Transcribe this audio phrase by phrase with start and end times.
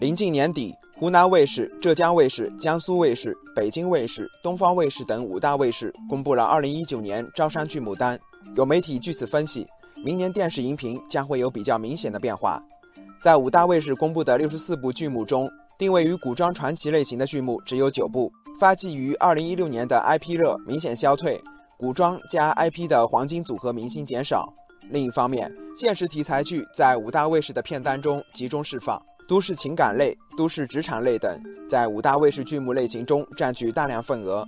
[0.00, 8.18] 临近年底，湖南卫视、浙江卫视、江苏卫视、北京卫视、东方卫视等五大卫视公布了2019年招商剧目单。
[8.56, 9.66] 有媒体据此分析，
[10.02, 12.64] 明年电视荧屏将会有比较明显的变化。
[13.20, 18.32] 在五大卫视公布的64部剧目中，定位于古装传奇类型的剧目只有九部。
[18.58, 21.38] 发迹于2016年的 IP 热明显消退，
[21.78, 24.50] 古装加 IP 的黄金组合明星减少。
[24.88, 28.98] 另一方面，现实题材剧在五大卫视的片单中集中释放。
[29.30, 34.44] 都市情感类、都市职场类等，在五大卫视剧目类型中占据大量份额。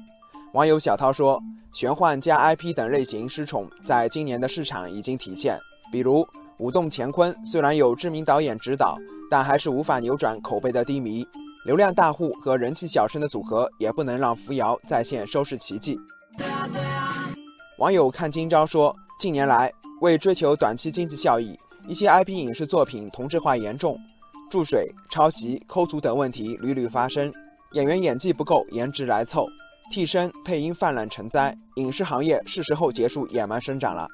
[0.54, 1.40] 网友小涛说
[1.72, 5.56] ：“玄幻加 IP 等类型失宠，在今年的市场已经体现。
[5.92, 6.22] 比如
[6.58, 8.98] 《舞动乾坤》，虽然有知名导演指导，
[9.30, 11.24] 但还是无法扭转口碑的低迷。
[11.64, 15.96] 流量大户和人气小生的组合，也不能让扶摇再现收视奇迹。”
[17.78, 21.56] 网友看今朝说：“近年来，为追求短期经济效益，
[21.86, 23.96] 一些 IP 影视作品同质化严重。”
[24.52, 27.32] 注水、抄袭、抠图等问题屡屡发生，
[27.72, 29.46] 演员演技不够，颜值来凑，
[29.90, 34.06] 替身、配音泛滥成灾，影视行业是时候结束野蛮生长了。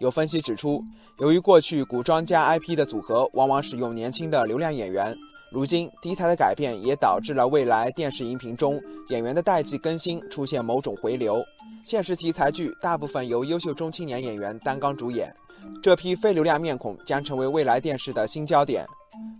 [0.00, 0.82] 有分析指出，
[1.20, 5.16] 由于过去古装加 IP 的组合往往使用年轻的流量演员，
[5.50, 11.42] 如今题材的改变也导致了未来电视荧屏中演员的代际更新出现某种回流。
[11.82, 15.34] 现实题材剧大部分由优秀中青年演员担纲主演。
[15.82, 18.86] 这批非流量面孔将成为未来电视的新焦点。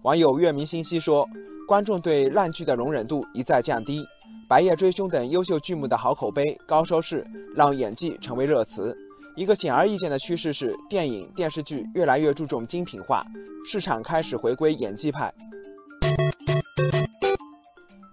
[0.03, 1.27] 网友月明星稀说
[1.67, 4.01] ：“观众对烂剧的容忍度一再降低，
[4.49, 8.97] 《白夜追凶》等优秀剧目的好口碑、高收视，让演技成为热词。
[9.37, 13.25] 一个显而易见的趋势是，电影、电视剧越来越注重精品化，
[13.65, 15.33] 市场开始回归演技派。”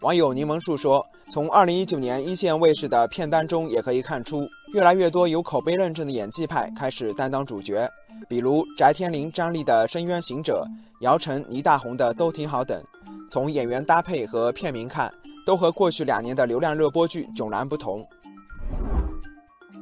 [0.08, 7.86] 网友柠檬树说：“从2019年一线卫视的片单中也可以看出。”越来越多有口碑认证的演技派开始担当主角，
[8.30, 10.66] 比如翟天临、张丽的《深渊行者》，
[11.02, 12.82] 姚晨、倪大红的《都挺好》等。
[13.30, 15.14] 从演员搭配和片名看，
[15.46, 18.08] 都和过去两年的流量热播剧迥然不同。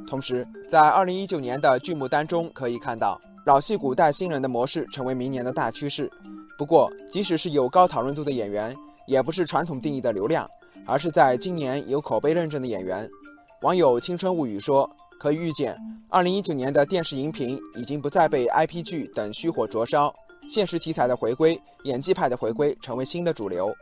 [0.10, 6.12] 同时，在2019年的剧目单中可以看到，老戏骨带新人的模式成为明年的大趋势。
[6.58, 8.76] 不过，即使是有高讨论度的演员，
[9.08, 10.48] 也不是传统定义的流量，
[10.86, 13.10] 而是在今年有口碑认证的演员。
[13.62, 14.90] 网友青春物语说
[15.20, 15.76] ：“可以预见，
[16.10, 20.14] 二零一九年的电视荧屏已经不再被 IP 剧等虚火灼烧，
[20.50, 23.74] 现实题材的回归、演技派的回归成为新的主流。”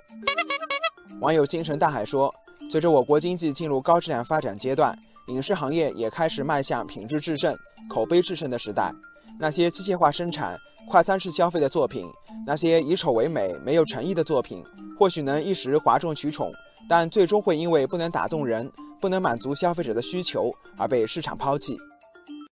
[1.19, 2.33] 网友星辰大海说
[2.69, 4.97] ：“随着我国经济进入高质量发展阶段，
[5.27, 7.57] 影视行业也开始迈向品质制胜、
[7.89, 8.93] 口碑制胜的时代。
[9.39, 10.57] 那些机械化生产、
[10.89, 12.05] 快餐式消费的作品，
[12.45, 14.63] 那些以丑为美、没有诚意的作品，
[14.99, 16.51] 或许能一时哗众取宠，
[16.87, 18.71] 但最终会因为不能打动人。”
[19.01, 21.75] 不能满足消费者的需求而被市场抛弃。